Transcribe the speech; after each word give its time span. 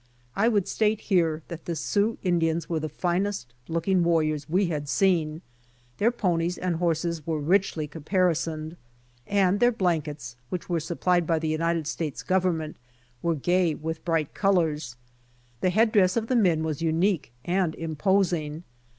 I 0.35 0.47
would 0.47 0.67
state 0.67 0.99
here 1.01 1.43
that 1.47 1.65
the 1.65 1.75
Sioux 1.75 2.17
Indians 2.23 2.67
were 2.67 2.79
the 2.79 2.89
finest 2.89 3.53
looking 3.67 4.03
warriors 4.03 4.49
we 4.49 4.65
had 4.65 4.89
seen. 4.89 5.43
Their 5.99 6.09
ponies 6.09 6.57
and 6.57 6.77
horses 6.77 7.27
were 7.27 7.39
richly 7.39 7.87
caparisoned, 7.87 8.77
and 9.27 9.59
their 9.59 9.71
blankets, 9.71 10.37
which 10.49 10.67
were 10.67 10.79
supplied 10.79 11.27
by 11.27 11.37
the 11.37 11.49
United 11.49 11.85
States 11.85 12.23
government, 12.23 12.77
were 13.21 13.35
gay 13.35 13.75
with 13.75 14.03
bright 14.03 14.33
colors. 14.33 14.95
The 15.59 15.69
head 15.69 15.91
dress 15.91 16.17
of 16.17 16.25
the 16.25 16.35
men 16.35 16.63
was 16.63 16.81
unique 16.81 17.31
and 17.45 17.75
imposing. 17.75 18.63